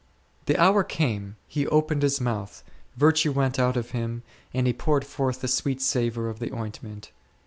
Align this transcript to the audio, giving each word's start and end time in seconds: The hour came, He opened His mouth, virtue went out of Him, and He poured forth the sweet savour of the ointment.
The 0.47 0.57
hour 0.59 0.83
came, 0.83 1.35
He 1.47 1.67
opened 1.67 2.01
His 2.01 2.19
mouth, 2.19 2.63
virtue 2.97 3.31
went 3.31 3.59
out 3.59 3.77
of 3.77 3.91
Him, 3.91 4.23
and 4.51 4.65
He 4.65 4.73
poured 4.73 5.05
forth 5.05 5.41
the 5.41 5.47
sweet 5.47 5.79
savour 5.79 6.27
of 6.27 6.39
the 6.39 6.51
ointment. 6.51 7.11